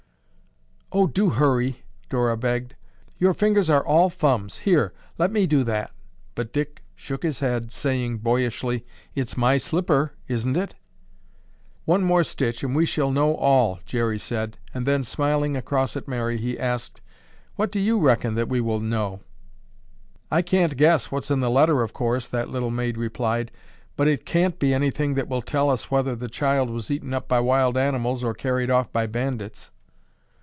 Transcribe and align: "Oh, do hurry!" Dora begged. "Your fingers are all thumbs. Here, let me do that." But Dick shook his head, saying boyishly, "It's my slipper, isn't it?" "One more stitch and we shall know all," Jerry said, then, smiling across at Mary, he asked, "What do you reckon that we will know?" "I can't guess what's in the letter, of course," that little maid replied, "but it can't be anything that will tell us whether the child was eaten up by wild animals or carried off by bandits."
"Oh, 0.93 1.07
do 1.07 1.29
hurry!" 1.29 1.83
Dora 2.09 2.35
begged. 2.35 2.75
"Your 3.17 3.33
fingers 3.33 3.69
are 3.69 3.81
all 3.81 4.09
thumbs. 4.09 4.57
Here, 4.57 4.91
let 5.17 5.31
me 5.31 5.47
do 5.47 5.63
that." 5.63 5.89
But 6.35 6.51
Dick 6.51 6.83
shook 6.95 7.23
his 7.23 7.39
head, 7.39 7.71
saying 7.71 8.17
boyishly, 8.17 8.85
"It's 9.15 9.37
my 9.37 9.55
slipper, 9.55 10.11
isn't 10.27 10.57
it?" 10.57 10.75
"One 11.85 12.03
more 12.03 12.25
stitch 12.25 12.61
and 12.61 12.75
we 12.75 12.85
shall 12.85 13.09
know 13.09 13.35
all," 13.35 13.79
Jerry 13.85 14.19
said, 14.19 14.57
then, 14.75 15.03
smiling 15.03 15.55
across 15.55 15.95
at 15.95 16.09
Mary, 16.09 16.35
he 16.37 16.59
asked, 16.59 16.99
"What 17.55 17.71
do 17.71 17.79
you 17.79 17.97
reckon 17.97 18.35
that 18.35 18.49
we 18.49 18.59
will 18.59 18.81
know?" 18.81 19.21
"I 20.29 20.41
can't 20.41 20.75
guess 20.75 21.09
what's 21.09 21.31
in 21.31 21.39
the 21.39 21.49
letter, 21.49 21.83
of 21.83 21.93
course," 21.93 22.27
that 22.27 22.49
little 22.49 22.69
maid 22.69 22.97
replied, 22.97 23.49
"but 23.95 24.09
it 24.09 24.25
can't 24.25 24.59
be 24.59 24.73
anything 24.73 25.13
that 25.13 25.29
will 25.29 25.41
tell 25.41 25.69
us 25.69 25.89
whether 25.89 26.17
the 26.17 26.27
child 26.27 26.69
was 26.69 26.91
eaten 26.91 27.13
up 27.13 27.29
by 27.29 27.39
wild 27.39 27.77
animals 27.77 28.25
or 28.25 28.33
carried 28.33 28.69
off 28.69 28.91
by 28.91 29.07
bandits." 29.07 29.71